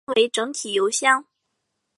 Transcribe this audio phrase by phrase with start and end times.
[0.07, 1.25] 这也被称为整体油箱。